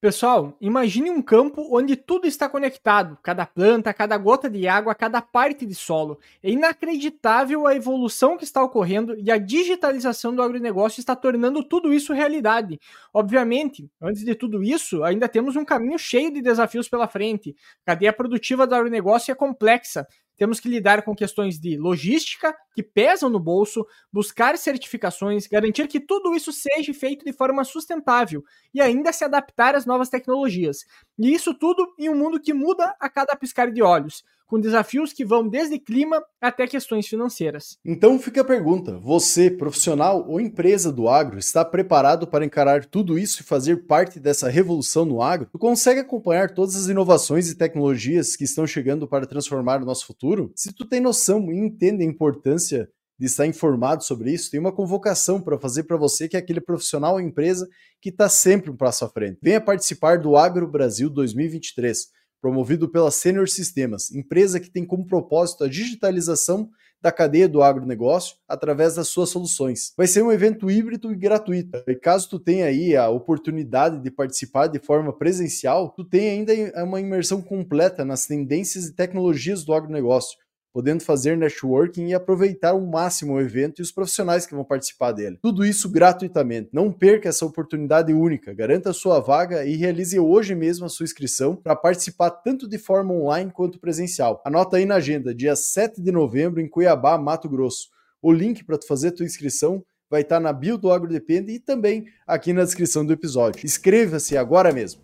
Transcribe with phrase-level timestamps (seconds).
[0.00, 5.20] Pessoal, imagine um campo onde tudo está conectado, cada planta, cada gota de água, cada
[5.20, 6.20] parte de solo.
[6.40, 11.92] É inacreditável a evolução que está ocorrendo e a digitalização do agronegócio está tornando tudo
[11.92, 12.78] isso realidade.
[13.12, 17.56] Obviamente, antes de tudo isso, ainda temos um caminho cheio de desafios pela frente.
[17.84, 20.06] A cadeia produtiva do agronegócio é complexa,
[20.38, 26.00] temos que lidar com questões de logística que pesam no bolso, buscar certificações, garantir que
[26.00, 30.86] tudo isso seja feito de forma sustentável e ainda se adaptar às novas tecnologias.
[31.18, 35.12] E isso tudo em um mundo que muda a cada piscar de olhos com desafios
[35.12, 37.78] que vão desde clima até questões financeiras.
[37.84, 43.18] Então fica a pergunta: você, profissional ou empresa do agro, está preparado para encarar tudo
[43.18, 45.48] isso e fazer parte dessa revolução no agro?
[45.52, 50.06] Tu consegue acompanhar todas as inovações e tecnologias que estão chegando para transformar o nosso
[50.06, 50.50] futuro?
[50.56, 52.88] Se tu tem noção e entende a importância
[53.18, 56.60] de estar informado sobre isso, tem uma convocação para fazer para você que é aquele
[56.60, 57.68] profissional ou empresa
[58.00, 59.38] que está sempre um passo à frente.
[59.42, 65.64] Venha participar do Agro Brasil 2023 promovido pela Senior Sistemas, empresa que tem como propósito
[65.64, 69.92] a digitalização da cadeia do agronegócio através das suas soluções.
[69.96, 71.82] Vai ser um evento híbrido e gratuito.
[71.86, 76.52] E caso tu tenha aí a oportunidade de participar de forma presencial, tu tem ainda
[76.82, 80.38] uma imersão completa nas tendências e tecnologias do agronegócio,
[80.78, 85.10] podendo fazer networking e aproveitar ao máximo o evento e os profissionais que vão participar
[85.10, 85.36] dele.
[85.42, 86.68] Tudo isso gratuitamente.
[86.72, 88.54] Não perca essa oportunidade única.
[88.54, 93.12] Garanta sua vaga e realize hoje mesmo a sua inscrição para participar tanto de forma
[93.12, 94.40] online quanto presencial.
[94.44, 97.88] Anota aí na agenda, dia 7 de novembro em Cuiabá, Mato Grosso.
[98.22, 101.58] O link para tu fazer a tua inscrição vai estar na bio do AgroDepende e
[101.58, 103.66] também aqui na descrição do episódio.
[103.66, 105.00] Inscreva-se agora mesmo.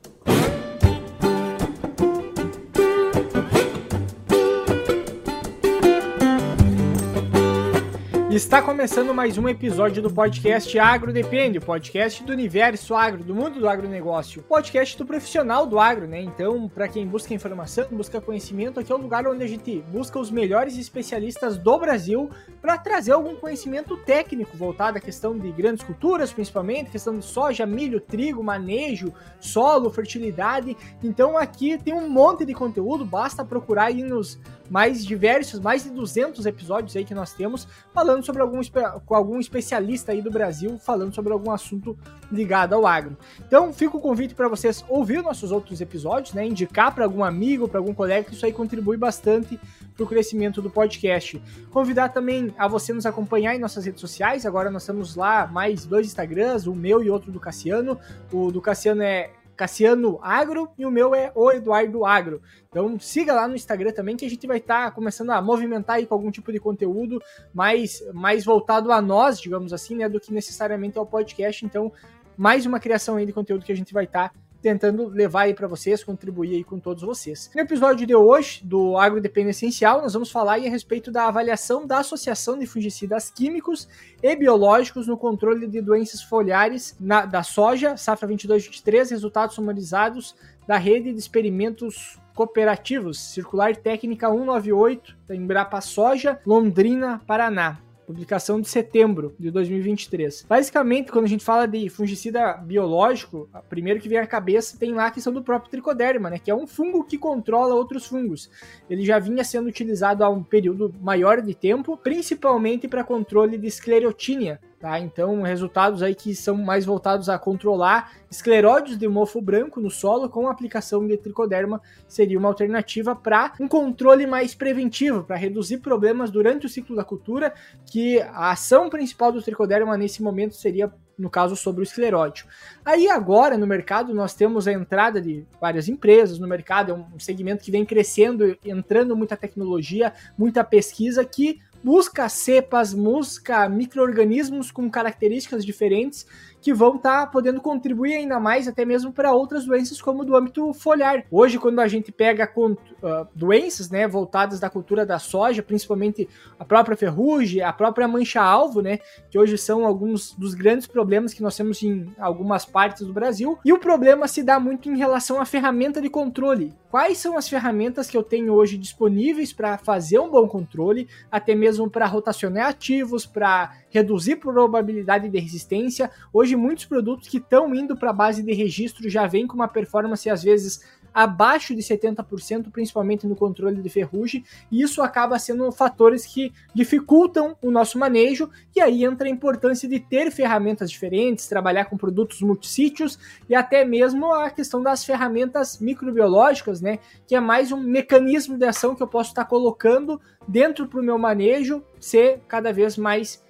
[8.34, 13.32] Está começando mais um episódio do podcast Agro Depende, o podcast do universo agro, do
[13.32, 16.20] mundo do agronegócio, podcast do profissional do agro, né?
[16.20, 20.18] Então, para quem busca informação, busca conhecimento, aqui é o lugar onde a gente busca
[20.18, 22.28] os melhores especialistas do Brasil
[22.60, 27.64] para trazer algum conhecimento técnico voltado à questão de grandes culturas, principalmente, questão de soja,
[27.64, 30.76] milho, trigo, manejo, solo, fertilidade.
[31.04, 35.90] Então, aqui tem um monte de conteúdo, basta procurar aí nos mais diversos, mais de
[35.90, 38.60] 200 episódios aí que nós temos, falando sobre algum,
[39.04, 41.96] com algum especialista aí do Brasil, falando sobre algum assunto
[42.30, 43.16] ligado ao agro.
[43.46, 47.68] Então, fica o convite para vocês ouvir nossos outros episódios, né, indicar para algum amigo,
[47.68, 49.58] para algum colega, que isso aí contribui bastante
[49.94, 51.40] para o crescimento do podcast.
[51.70, 55.84] Convidar também a você nos acompanhar em nossas redes sociais, agora nós temos lá mais
[55.84, 57.98] dois Instagrams, o meu e outro do Cassiano.
[58.32, 62.42] O do Cassiano é Cassiano Agro e o meu é o Eduardo Agro.
[62.68, 65.96] Então siga lá no Instagram também que a gente vai estar tá começando a movimentar
[65.96, 67.22] aí com algum tipo de conteúdo
[67.52, 71.64] mais, mais voltado a nós, digamos assim, né, do que necessariamente ao podcast.
[71.64, 71.92] Então,
[72.36, 75.52] mais uma criação aí de conteúdo que a gente vai estar tá tentando levar aí
[75.52, 77.50] para vocês, contribuir aí com todos vocês.
[77.54, 81.98] No episódio de hoje do Agrodependência Essencial, nós vamos falar a respeito da avaliação da
[81.98, 83.86] associação de fungicidas químicos
[84.22, 90.34] e biológicos no controle de doenças foliares na, da soja, safra 22-23, resultados sumarizados
[90.66, 98.68] da rede de experimentos cooperativos, circular técnica 198 da Embrapa Soja, Londrina, Paraná publicação de
[98.68, 100.46] setembro de 2023.
[100.48, 104.92] Basicamente, quando a gente fala de fungicida biológico, o primeiro que vem à cabeça tem
[104.92, 108.50] lá a questão do próprio tricoderma, né, que é um fungo que controla outros fungos.
[108.88, 113.66] Ele já vinha sendo utilizado há um período maior de tempo, principalmente para controle de
[113.66, 115.00] esclerotínia, Tá?
[115.00, 120.28] Então, resultados aí que são mais voltados a controlar escleróides de mofo branco no solo
[120.28, 126.30] com aplicação de tricoderma seria uma alternativa para um controle mais preventivo, para reduzir problemas
[126.30, 127.54] durante o ciclo da cultura,
[127.86, 132.44] que a ação principal do tricoderma nesse momento seria no caso sobre o escleróide.
[132.84, 137.18] Aí agora no mercado nós temos a entrada de várias empresas no mercado, é um
[137.18, 144.90] segmento que vem crescendo, entrando muita tecnologia, muita pesquisa que busca cepas, busca micro-organismos com
[144.90, 146.26] características diferentes
[146.64, 150.34] que vão estar tá podendo contribuir ainda mais, até mesmo para outras doenças, como do
[150.34, 151.22] âmbito foliar.
[151.30, 156.26] Hoje, quando a gente pega uh, doenças né, voltadas da cultura da soja, principalmente
[156.58, 158.98] a própria ferrugem, a própria mancha-alvo, né,
[159.30, 163.58] que hoje são alguns dos grandes problemas que nós temos em algumas partes do Brasil,
[163.62, 166.72] e o problema se dá muito em relação à ferramenta de controle.
[166.94, 171.52] Quais são as ferramentas que eu tenho hoje disponíveis para fazer um bom controle, até
[171.52, 176.08] mesmo para rotacionar ativos, para reduzir probabilidade de resistência?
[176.32, 179.56] Hoje Hoje, muitos produtos que estão indo para a base de registro já vêm com
[179.56, 180.80] uma performance, às vezes,
[181.12, 187.56] abaixo de 70%, principalmente no controle de ferrugem, e isso acaba sendo fatores que dificultam
[187.60, 192.40] o nosso manejo, e aí entra a importância de ter ferramentas diferentes, trabalhar com produtos
[192.40, 193.18] multissítios
[193.48, 198.64] e até mesmo a questão das ferramentas microbiológicas, né, que é mais um mecanismo de
[198.64, 203.43] ação que eu posso estar colocando dentro para o meu manejo ser cada vez mais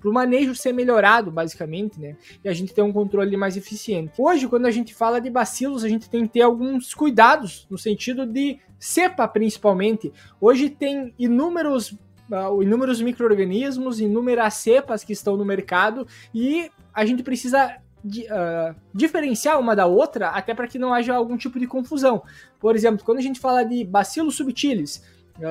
[0.00, 2.16] para o manejo ser melhorado, basicamente, né?
[2.42, 4.14] E a gente ter um controle mais eficiente.
[4.18, 7.76] Hoje, quando a gente fala de bacilos, a gente tem que ter alguns cuidados no
[7.76, 10.12] sentido de cepa, principalmente.
[10.40, 11.96] Hoje tem inúmeros
[12.30, 19.58] uh, inúmeros micro-organismos, inúmeras cepas que estão no mercado e a gente precisa uh, diferenciar
[19.58, 22.22] uma da outra até para que não haja algum tipo de confusão.
[22.60, 25.02] Por exemplo, quando a gente fala de bacilos subtilis,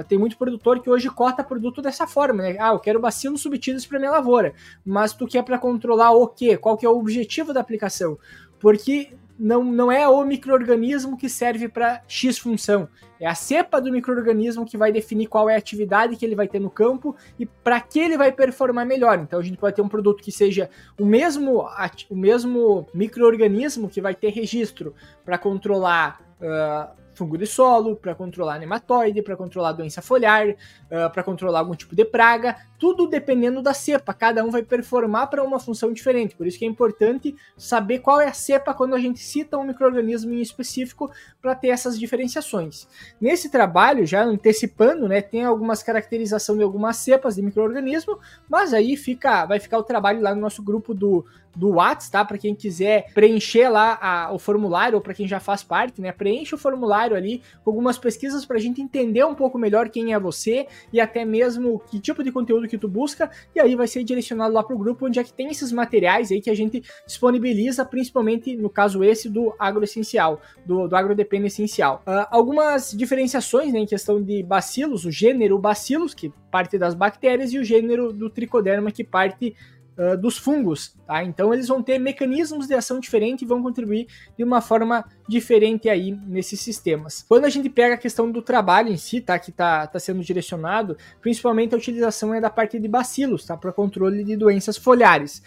[0.07, 2.57] tem muito produtor que hoje cota produto dessa forma, né?
[2.59, 4.53] Ah, eu quero bacilos subtilis para minha lavoura,
[4.85, 6.57] mas tu quer para controlar o quê?
[6.57, 8.17] Qual que é o objetivo da aplicação?
[8.59, 12.87] Porque não, não é o microorganismo que serve para X função,
[13.19, 16.47] é a cepa do microorganismo que vai definir qual é a atividade que ele vai
[16.47, 19.17] ter no campo e para que ele vai performar melhor.
[19.19, 20.69] Então a gente pode ter um produto que seja
[20.99, 21.65] o mesmo
[22.09, 24.93] o mesmo microorganismo que vai ter registro
[25.23, 30.55] para controlar uh, fungo de solo, para controlar nematóide, para controlar doença foliar, uh,
[30.91, 34.13] ah, para controlar algum tipo de praga, tudo dependendo da cepa.
[34.13, 36.35] Cada um vai performar para uma função diferente.
[36.35, 39.63] Por isso que é importante saber qual é a cepa quando a gente cita um
[39.63, 41.11] microorganismo em específico
[41.41, 42.87] para ter essas diferenciações.
[43.21, 48.19] Nesse trabalho, já antecipando, né, tem algumas caracterização de algumas cepas de microorganismo,
[48.49, 51.25] mas aí fica, vai ficar o trabalho lá no nosso grupo do
[51.55, 52.25] do Whats, tá?
[52.25, 56.11] Para quem quiser preencher lá a, o formulário, ou para quem já faz parte, né?
[56.33, 60.13] Preenche o formulário ali com algumas pesquisas para a gente entender um pouco melhor quem
[60.13, 63.85] é você e até mesmo que tipo de conteúdo que tu busca, e aí vai
[63.85, 66.55] ser direcionado lá para o grupo onde é que tem esses materiais aí que a
[66.55, 72.01] gente disponibiliza, principalmente no caso esse do agroessencial, do, do agrodepende essencial.
[72.07, 77.53] Uh, algumas diferenciações né, em questão de bacilos, o gênero bacilos, que parte das bactérias,
[77.53, 79.55] e o gênero do tricoderma, que parte
[79.97, 81.23] uh, dos fungos, tá?
[81.23, 84.07] Então eles vão ter mecanismos de ação diferentes e vão contribuir
[84.37, 87.25] de uma forma diferente aí nesses sistemas.
[87.27, 89.37] Quando a gente pega a questão do trabalho em si, tá?
[89.39, 93.55] Que tá, tá sendo direcionado, principalmente a utilização é da parte de bacilos, tá?
[93.55, 95.41] Para controle de doenças foliares.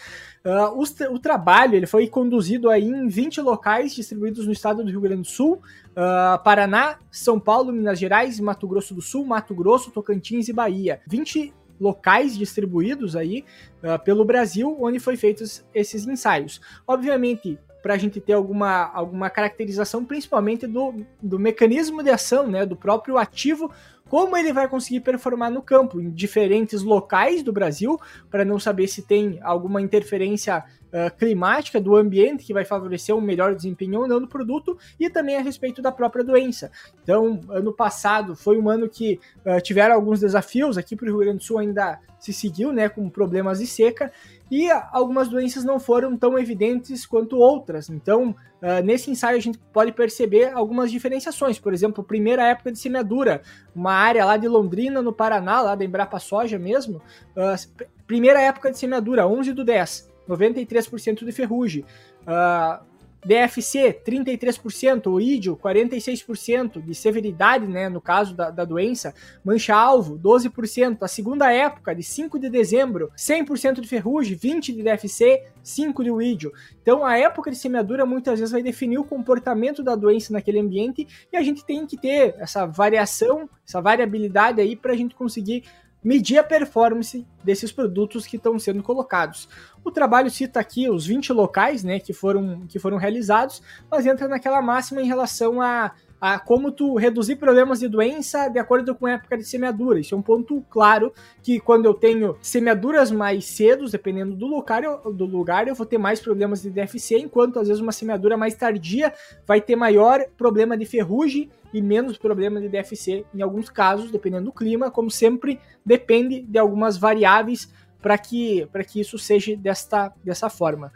[0.45, 4.89] Uh, o, o, trabalho ele foi conduzido aí em 20 locais distribuídos no estado do
[4.89, 5.61] Rio Grande do Sul,
[5.91, 11.01] uh, Paraná, São Paulo, Minas Gerais, Mato Grosso do Sul, Mato Grosso, Tocantins e Bahia.
[11.05, 13.43] 20 locais distribuídos aí
[13.83, 16.61] uh, pelo Brasil, onde foi feitos esses ensaios.
[16.87, 22.65] Obviamente, para a gente ter alguma, alguma caracterização, principalmente do, do mecanismo de ação, né,
[22.65, 23.71] do próprio ativo,
[24.09, 28.87] como ele vai conseguir performar no campo, em diferentes locais do Brasil, para não saber
[28.87, 34.07] se tem alguma interferência uh, climática do ambiente que vai favorecer um melhor desempenho ou
[34.07, 36.71] não do produto, e também a respeito da própria doença.
[37.03, 41.19] Então, ano passado foi um ano que uh, tiveram alguns desafios, aqui para o Rio
[41.19, 44.11] Grande do Sul ainda se seguiu, né, com problemas de seca,
[44.49, 47.89] e algumas doenças não foram tão evidentes quanto outras.
[47.89, 48.29] Então,
[48.61, 51.59] uh, nesse ensaio a gente pode perceber algumas diferenciações.
[51.59, 53.41] Por exemplo, primeira época de semeadura,
[53.75, 57.01] uma área lá de Londrina, no Paraná, lá da Embrapa Soja mesmo,
[57.35, 61.85] uh, primeira época de semeadura, 11 do 10, 93% de ferrugem.
[62.23, 62.85] Uh,
[63.25, 69.13] DFC 33%, o IDIO 46% de severidade, né, no caso da, da doença,
[69.43, 75.43] mancha-alvo 12%, a segunda época de 5 de dezembro 100% de ferrugem, 20 de DFC,
[75.63, 76.53] 5 de IDIO.
[76.81, 81.05] Então a época de semeadura muitas vezes vai definir o comportamento da doença naquele ambiente
[81.31, 85.65] e a gente tem que ter essa variação, essa variabilidade aí para a gente conseguir
[86.03, 89.49] medir a performance desses produtos que estão sendo colocados.
[89.83, 94.27] O trabalho cita aqui os 20 locais né, que, foram, que foram realizados, mas entra
[94.27, 99.05] naquela máxima em relação a a como tu reduzir problemas de doença de acordo com
[99.05, 99.99] a época de semeadura.
[99.99, 104.83] Isso é um ponto claro que quando eu tenho semeaduras mais cedo, dependendo do lugar,
[104.83, 108.35] eu, do lugar, eu vou ter mais problemas de DFC, enquanto às vezes uma semeadura
[108.35, 109.13] mais tardia
[109.45, 114.45] vai ter maior problema de ferrugem e menos problema de DFC em alguns casos, dependendo
[114.45, 117.71] do clima, como sempre depende de algumas variáveis
[118.01, 120.91] para que, que isso seja desta, dessa forma.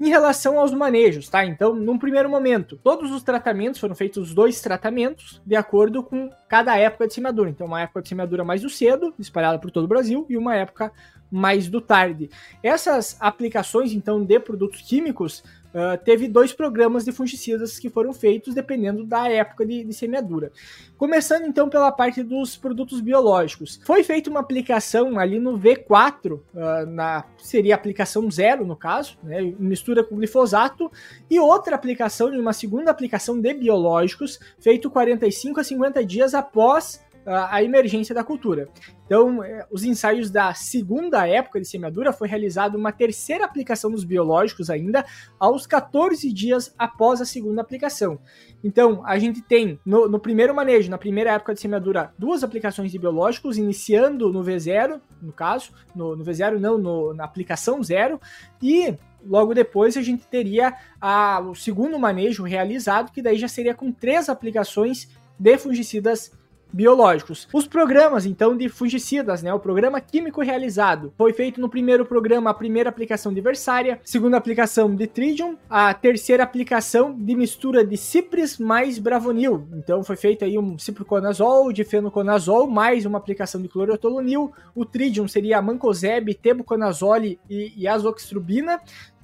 [0.00, 1.44] Em relação aos manejos, tá?
[1.44, 6.74] Então, num primeiro momento, todos os tratamentos foram feitos dois tratamentos de acordo com cada
[6.78, 7.50] época de semeadura.
[7.50, 10.56] Então, uma época de semeadura mais do cedo, espalhada por todo o Brasil, e uma
[10.56, 10.90] época
[11.30, 12.30] mais do tarde.
[12.62, 18.54] Essas aplicações, então, de produtos químicos uh, teve dois programas de fungicidas que foram feitos
[18.54, 20.52] dependendo da época de, de, semeadura.
[20.96, 23.80] Começando então pela parte dos produtos biológicos.
[23.84, 29.18] Foi feita uma aplicação ali no V4, uh, ah, na, seria aplicação zero no caso,
[29.22, 30.90] né, mistura com glifosato,
[31.30, 37.62] e outra aplicação, uma segunda aplicação de biológicos, feito 45 a 50 dias após a
[37.62, 38.68] emergência da cultura.
[39.04, 44.04] Então, é, os ensaios da segunda época de semeadura foi realizado uma terceira aplicação dos
[44.04, 45.04] biológicos ainda
[45.38, 48.18] aos 14 dias após a segunda aplicação.
[48.62, 52.92] Então, a gente tem no, no primeiro manejo, na primeira época de semeadura, duas aplicações
[52.92, 58.20] de biológicos, iniciando no V0, no caso, no, no V0 não, no, na aplicação zero,
[58.62, 63.74] e logo depois a gente teria a, o segundo manejo realizado, que daí já seria
[63.74, 65.08] com três aplicações
[65.38, 66.38] de fungicidas
[66.72, 67.48] biológicos.
[67.52, 69.52] Os programas, então, de fungicidas, né?
[69.52, 74.36] O programa químico realizado foi feito no primeiro programa a primeira aplicação de Versária, segunda
[74.36, 79.66] aplicação de Tridium, a terceira aplicação de mistura de Cipris mais Bravonil.
[79.74, 84.52] Então foi feito aí um ciproconazol, difenoconazol, mais uma aplicação de clorotolonil.
[84.74, 88.80] O Tridium seria mancozeb, tebuconazole e, e azoxtrubina.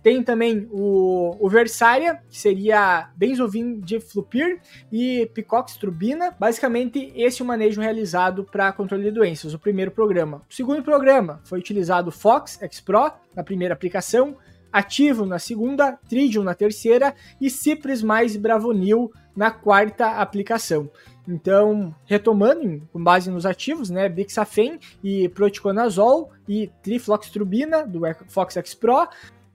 [0.06, 4.60] Tem também o, o Versaria, que seria benzovin de flupir
[4.92, 6.32] e picoxtrubina.
[6.38, 10.42] Basicamente, esse é o manejo realizado para controle de doenças, o primeiro programa.
[10.48, 14.36] O segundo programa foi utilizado Fox X Pro na primeira aplicação,
[14.72, 20.88] Ativo na segunda, Tridium na terceira e Cipres mais Bravonil na quarta aplicação.
[21.28, 28.75] Então, retomando com base nos ativos, né, Bixafen e proticonazol e trifloxtrubina do Fox X
[28.75, 29.08] Pro,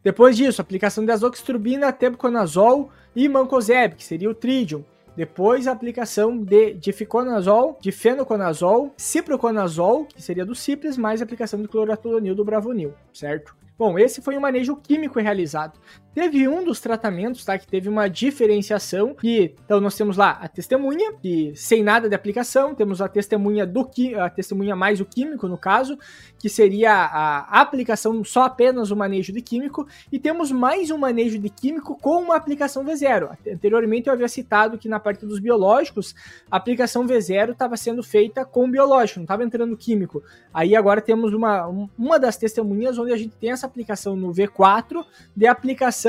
[0.04, 4.84] depois disso, aplicação de azoxtrubina, tebuconazol e mancozeb, que seria o tridium.
[5.16, 12.46] Depois, aplicação de dificonazol, difenoconazol, ciproconazol, que seria do Cipres, mais aplicação de clorotolonil do
[12.46, 13.56] Bravonil, certo?
[13.78, 15.80] Bom, esse foi um manejo químico realizado.
[16.14, 20.48] Teve um dos tratamentos, tá, que teve uma diferenciação, que então nós temos lá a
[20.50, 23.90] testemunha, que sem nada de aplicação, temos a testemunha do
[24.20, 25.98] a testemunha mais o químico no caso,
[26.38, 31.40] que seria a aplicação só apenas o manejo de químico, e temos mais um manejo
[31.40, 33.38] de químico com uma aplicação V0.
[33.48, 36.14] Anteriormente eu havia citado que na parte dos biológicos,
[36.50, 40.22] a aplicação V0 estava sendo feita com biológico, não estava entrando químico.
[40.54, 45.06] Aí agora temos uma, uma das testemunhas onde a gente tem essa aplicação no V4
[45.34, 46.01] de aplicação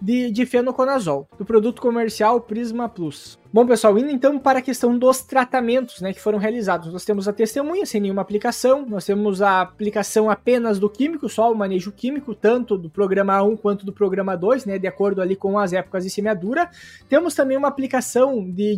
[0.00, 3.38] de difenoconazol, do produto comercial Prisma Plus.
[3.54, 6.92] Bom, pessoal, indo então para a questão dos tratamentos né, que foram realizados.
[6.92, 11.52] Nós temos a testemunha sem nenhuma aplicação, nós temos a aplicação apenas do químico, só
[11.52, 15.36] o manejo químico, tanto do programa 1 quanto do programa 2, né, de acordo ali
[15.36, 16.68] com as épocas de semeadura.
[17.08, 18.76] Temos também uma aplicação de,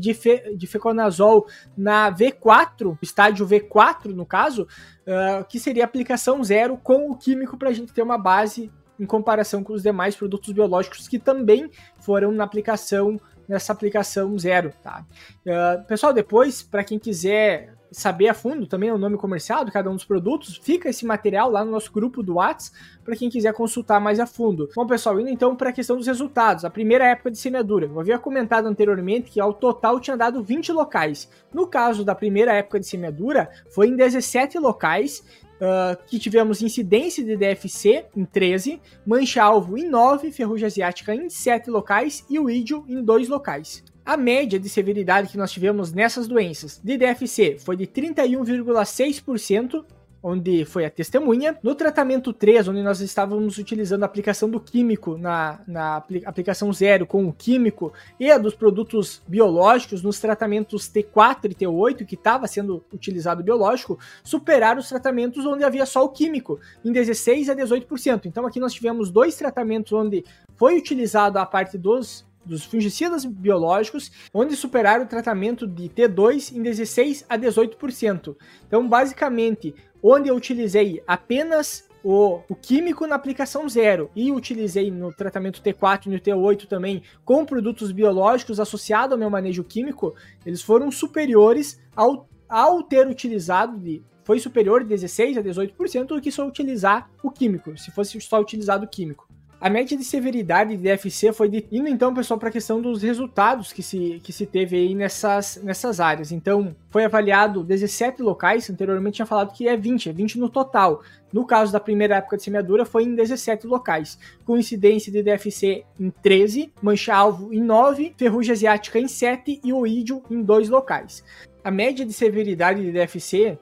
[0.55, 1.47] difeconazol
[1.77, 7.71] na V4, estágio V4 no caso, uh, que seria aplicação zero com o químico para
[7.71, 12.33] a gente ter uma base em comparação com os demais produtos biológicos que também foram
[12.33, 15.05] na aplicação nessa aplicação zero, tá?
[15.47, 19.89] Uh, pessoal, depois, para quem quiser saber a fundo também o nome comercial de cada
[19.89, 22.73] um dos produtos, fica esse material lá no nosso grupo do Whats
[23.05, 24.69] para quem quiser consultar mais a fundo.
[24.75, 26.65] Bom, pessoal, indo então para a questão dos resultados.
[26.65, 27.87] A primeira época de semeadura.
[27.87, 31.29] Eu havia comentado anteriormente que ao total tinha dado 20 locais.
[31.55, 35.25] No caso da primeira época de semeadura, foi em 17 locais
[35.57, 41.71] Uh, que tivemos incidência de DFC em 13, mancha-alvo em 9, ferrugem asiática em 7
[41.71, 43.83] locais e o ídio em 2 locais.
[44.05, 49.85] A média de severidade que nós tivemos nessas doenças de DFC foi de 31,6%
[50.29, 51.57] onde foi a testemunha.
[51.63, 57.07] No tratamento 3, onde nós estávamos utilizando a aplicação do químico na, na aplicação 0
[57.07, 62.49] com o químico e a dos produtos biológicos, nos tratamentos T4 e T8, que estava
[62.49, 68.27] sendo utilizado biológico, superaram os tratamentos onde havia só o químico, em 16 a 18%.
[68.27, 70.25] Então aqui nós tivemos dois tratamentos onde
[70.57, 76.63] foi utilizado a parte dos dos fungicidas biológicos, onde superaram o tratamento de T2 em
[76.63, 78.37] 16 a 18%.
[78.67, 79.75] Então, basicamente,
[80.09, 86.07] onde eu utilizei apenas o, o, químico na aplicação zero e utilizei no tratamento T4
[86.07, 91.81] e no T8 também com produtos biológicos associados ao meu manejo químico, eles foram superiores
[91.97, 97.09] ao, ao ter utilizado de foi superior de 16 a 18% do que só utilizar
[97.23, 99.26] o químico, se fosse só utilizado o químico.
[99.59, 101.67] A média de severidade de DFC foi de...
[101.73, 105.59] indo então, pessoal, para a questão dos resultados que se, que se teve aí nessas,
[105.63, 106.31] nessas áreas.
[106.31, 111.03] Então, foi avaliado 17 locais, anteriormente tinha falado que é 20, é 20 no total.
[111.33, 115.85] No caso da primeira época de semeadura, foi em 17 locais, com incidência de DFC
[115.99, 121.25] em 13, mancha-alvo em 9, ferrugem asiática em 7 e oídio em 2 locais.
[121.65, 123.59] A média de severidade de DFC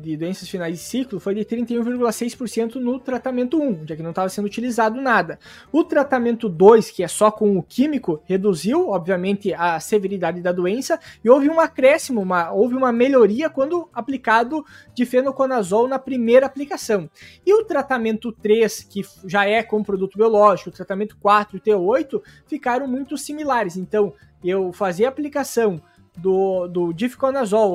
[0.00, 4.28] de doenças finais de ciclo foi de 31,6% no tratamento 1, já que não estava
[4.28, 5.38] sendo utilizado nada.
[5.70, 10.98] O tratamento 2, que é só com o químico, reduziu, obviamente, a severidade da doença
[11.22, 14.64] e houve um acréscimo, uma, houve uma melhoria quando aplicado
[14.94, 17.10] difenoconazol na primeira aplicação.
[17.44, 22.22] E o tratamento 3, que já é com produto biológico, o tratamento 4 e T8
[22.46, 23.76] ficaram muito similares.
[23.76, 25.82] Então, eu fazia a aplicação
[26.16, 26.92] do, do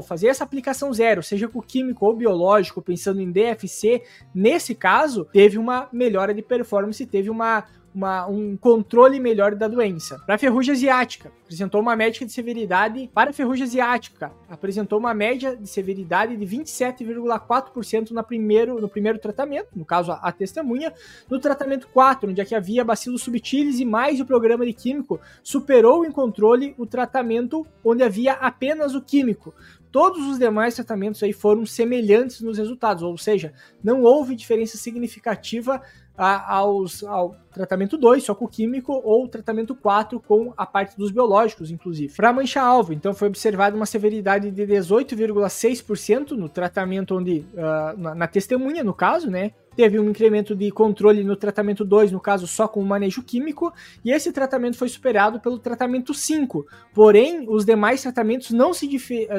[0.02, 5.58] fazer essa aplicação zero, seja com químico ou biológico, pensando em DFC, nesse caso, teve
[5.58, 10.20] uma melhora de performance, teve uma, uma, um controle melhor da doença.
[10.26, 15.14] Para a ferrugem asiática, apresentou uma média de severidade para a ferrugem asiática, apresentou uma
[15.14, 20.94] média de severidade de 27,4% no primeiro, no primeiro tratamento, no caso a, a, testemunha,
[21.30, 26.06] no tratamento 4, onde aqui havia bacilos subtilis e mais o programa de químico, superou
[26.06, 29.54] em controle o tratamento onde havia apenas o químico.
[29.92, 35.82] Todos os demais tratamentos aí foram semelhantes nos resultados, ou seja, não houve diferença significativa
[36.22, 40.96] a, aos, ao tratamento 2, só com o químico, ou tratamento 4 com a parte
[40.96, 42.14] dos biológicos, inclusive.
[42.16, 48.28] Para mancha-alvo, então, foi observada uma severidade de 18,6% no tratamento onde, uh, na, na
[48.28, 49.52] testemunha, no caso, né?
[49.76, 53.74] Teve um incremento de controle no tratamento 2, no caso só com o manejo químico,
[54.06, 56.68] e esse tratamento foi superado pelo tratamento 5.
[56.94, 58.88] Porém, os demais tratamentos não, se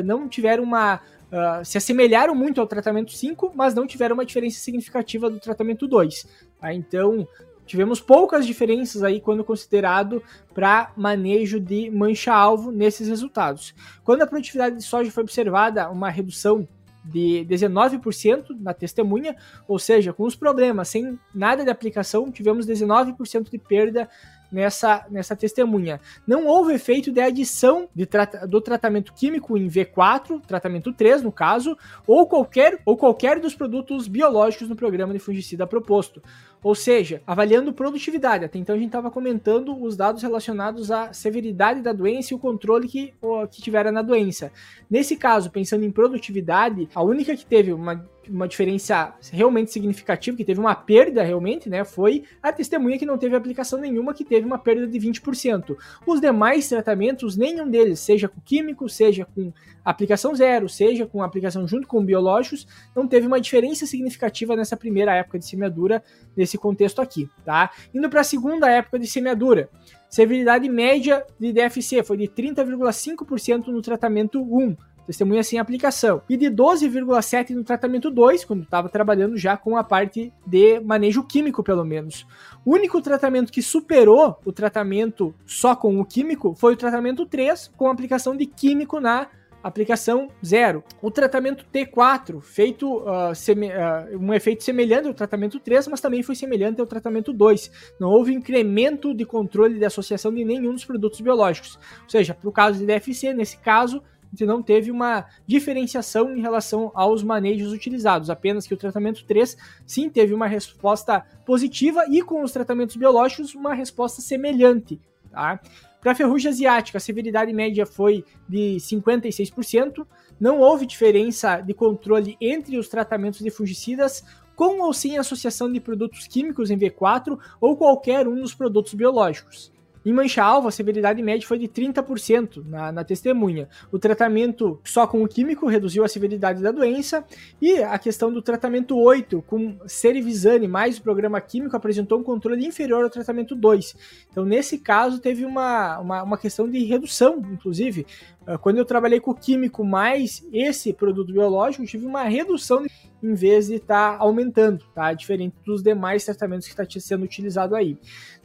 [0.04, 1.00] não tiveram uma
[1.32, 5.88] Uh, se assemelharam muito ao tratamento 5, mas não tiveram uma diferença significativa do tratamento
[5.88, 6.26] 2.
[6.62, 6.72] Tá?
[6.72, 7.26] Então,
[7.66, 10.22] tivemos poucas diferenças aí quando considerado
[10.54, 13.74] para manejo de mancha-alvo nesses resultados.
[14.04, 16.66] Quando a produtividade de soja foi observada, uma redução
[17.04, 19.34] de 19% na testemunha,
[19.66, 24.08] ou seja, com os problemas, sem nada de aplicação, tivemos 19% de perda
[24.52, 26.00] nessa, nessa testemunha.
[26.26, 28.06] Não houve efeito de adição de
[28.46, 34.06] do tratamento químico em V4, tratamento 3 no caso, ou qualquer, ou qualquer dos produtos
[34.06, 36.22] biológicos no programa de fungicida proposto.
[36.62, 38.44] Ou seja, avaliando produtividade.
[38.44, 42.38] Até então a gente estava comentando os dados relacionados à severidade da doença e o
[42.38, 43.12] controle que,
[43.50, 44.52] que tivera na doença.
[44.88, 50.44] Nesse caso, pensando em produtividade, a única que teve uma uma diferença realmente significativa, que
[50.44, 54.46] teve uma perda realmente, né, foi a testemunha que não teve aplicação nenhuma, que teve
[54.46, 55.76] uma perda de 20%.
[56.06, 59.52] Os demais tratamentos, nenhum deles, seja com químico, seja com
[59.84, 65.14] aplicação zero, seja com aplicação junto com biológicos, não teve uma diferença significativa nessa primeira
[65.14, 66.02] época de semeadura,
[66.36, 67.70] nesse contexto aqui, tá?
[67.92, 69.68] Indo para a segunda época de semeadura,
[70.08, 74.76] severidade média de DFC foi de 30,5% no tratamento 1,
[75.06, 79.84] testemunha sem aplicação, e de 12,7 no tratamento 2, quando estava trabalhando já com a
[79.84, 82.26] parte de manejo químico, pelo menos.
[82.64, 87.72] O único tratamento que superou o tratamento só com o químico foi o tratamento 3,
[87.76, 89.28] com aplicação de químico na
[89.62, 90.82] aplicação zero.
[91.00, 96.22] O tratamento T4, feito uh, seme, uh, um efeito semelhante ao tratamento 3, mas também
[96.22, 97.94] foi semelhante ao tratamento 2.
[98.00, 101.78] Não houve incremento de controle de associação de nenhum dos produtos biológicos.
[102.02, 106.40] Ou seja, para o caso de DFC, nesse caso, gente não teve uma diferenciação em
[106.40, 112.22] relação aos manejos utilizados, apenas que o tratamento 3 sim teve uma resposta positiva e
[112.22, 115.00] com os tratamentos biológicos uma resposta semelhante.
[115.30, 115.60] Tá?
[116.00, 120.04] Para a ferrugem asiática, a severidade média foi de 56%,
[120.40, 124.24] não houve diferença de controle entre os tratamentos de fungicidas
[124.56, 129.71] com ou sem associação de produtos químicos em V4 ou qualquer um dos produtos biológicos.
[130.04, 133.68] Em mancha-alvo, a severidade média foi de 30% na, na, testemunha.
[133.90, 137.24] O tratamento só com o químico reduziu a severidade da doença
[137.60, 142.66] e a questão do tratamento 8 com Cervisane mais o programa químico apresentou um controle
[142.66, 143.96] inferior ao tratamento 2.
[144.30, 148.06] Então, nesse caso, teve uma, uma, uma questão de redução, inclusive.
[148.46, 152.84] Ah, quando eu trabalhei com o químico mais esse produto biológico, tive uma redução
[153.22, 155.12] em vez de estar tá aumentando, tá?
[155.12, 157.96] Diferente dos demais tratamentos que está sendo utilizado aí.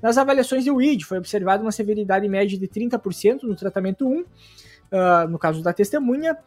[0.02, 4.26] Nas avaliações de WID, foi observada uma severidade média de 30% no tratamento 1, uh,
[4.92, 6.38] ah, no caso da testemunha.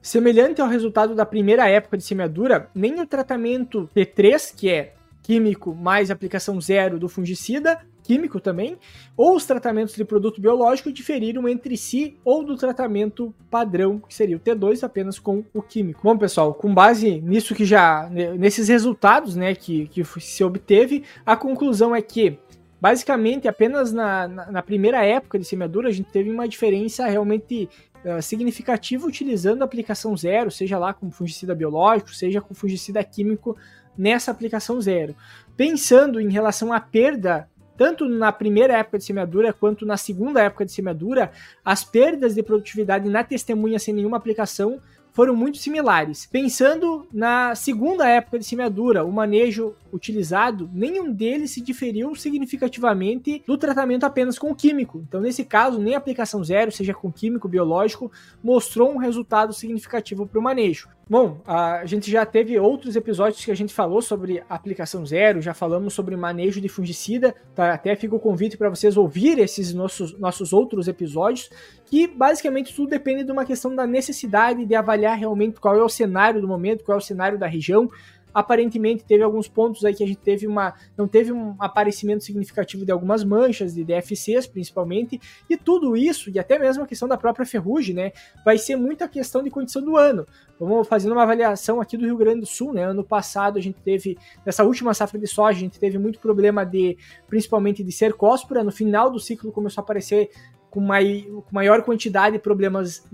[0.00, 5.74] Semelhante ao resultado da primeira época de semeadura, nem o tratamento T3, que é químico
[5.74, 8.78] mais aplicação zero do fungicida, químico também,
[9.16, 14.36] ou os tratamentos de produto biológico diferiram entre si ou do tratamento padrão, que seria
[14.36, 16.00] o T2 apenas com o químico.
[16.04, 21.34] Bom, pessoal, com base nisso que já nesses resultados, né, que, que se obteve, a
[21.36, 22.38] conclusão é que
[22.80, 27.66] basicamente apenas na, na, na primeira época de semeadura a gente teve uma diferença realmente
[28.04, 33.56] uh, significativa utilizando a aplicação zero, seja lá com fungicida biológico, seja com fungicida químico
[33.96, 35.16] nessa aplicação zero.
[35.56, 40.64] Pensando em relação à perda tanto na primeira época de semeadura quanto na segunda época
[40.64, 41.32] de semeadura,
[41.64, 44.80] as perdas de produtividade na testemunha sem nenhuma aplicação
[45.14, 46.26] foram muito similares.
[46.26, 53.56] Pensando na segunda época de semeadura, o manejo utilizado, nenhum deles se diferiu significativamente do
[53.56, 55.04] tratamento apenas com químico.
[55.08, 58.10] Então, nesse caso, nem a aplicação zero, seja com químico, biológico,
[58.42, 60.88] mostrou um resultado significativo para o manejo.
[61.08, 65.52] Bom, a gente já teve outros episódios que a gente falou sobre aplicação zero, já
[65.52, 67.74] falamos sobre manejo de fungicida, tá?
[67.74, 71.50] até fica o convite para vocês ouvir esses nossos, nossos outros episódios,
[71.84, 75.90] que basicamente tudo depende de uma questão da necessidade de avaliar realmente qual é o
[75.90, 77.90] cenário do momento, qual é o cenário da região,
[78.34, 82.84] Aparentemente teve alguns pontos aí que a gente teve uma não teve um aparecimento significativo
[82.84, 87.16] de algumas manchas de DFCs principalmente, e tudo isso e até mesmo a questão da
[87.16, 88.12] própria ferrugem, né,
[88.44, 90.26] vai ser muita questão de condição do ano.
[90.58, 92.84] Vamos fazendo uma avaliação aqui do Rio Grande do Sul, né?
[92.84, 94.16] Ano passado a gente teve
[94.46, 98.72] nessa última safra de soja, a gente teve muito problema de principalmente de cercóspora, no
[98.72, 100.30] final do ciclo começou a aparecer
[100.74, 103.08] com, com maior quantidade de problemas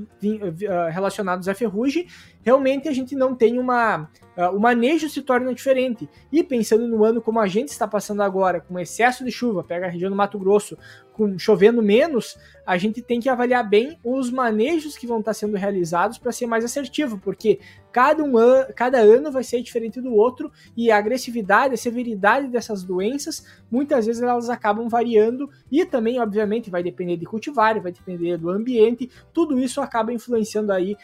[0.90, 2.06] relacionados à ferrugem,
[2.42, 4.09] realmente a gente não tem uma.
[4.37, 6.09] Uh, o manejo se torna diferente.
[6.33, 9.87] E pensando no ano como a gente está passando agora, com excesso de chuva, pega
[9.87, 10.79] a região do Mato Grosso,
[11.20, 15.55] com chovendo menos, a gente tem que avaliar bem os manejos que vão estar sendo
[15.55, 17.59] realizados para ser mais assertivo, porque
[17.92, 22.48] cada, um an cada ano vai ser diferente do outro e a agressividade, a severidade
[22.48, 27.92] dessas doenças, muitas vezes elas acabam variando e também, obviamente, vai depender de cultivar, vai
[27.92, 30.96] depender do ambiente, tudo isso acaba influenciando aí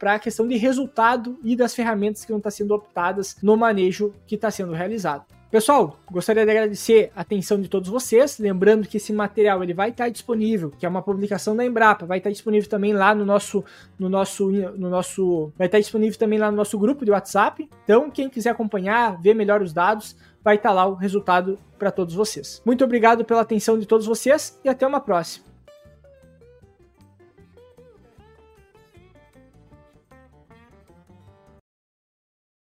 [0.00, 4.14] para a questão de resultado e das ferramentas que vão estar sendo optadas no manejo
[4.26, 5.26] que está sendo realizado.
[5.50, 9.90] Pessoal, gostaria de agradecer a atenção de todos vocês, lembrando que esse material ele vai
[9.90, 13.64] estar disponível, que é uma publicação da Embrapa, vai estar disponível também lá no nosso
[13.98, 17.68] no nosso no nosso vai estar disponível também lá no nosso grupo de WhatsApp.
[17.82, 22.14] Então, quem quiser acompanhar, ver melhor os dados, vai estar lá o resultado para todos
[22.14, 22.62] vocês.
[22.64, 25.49] Muito obrigado pela atenção de todos vocês e até uma próxima.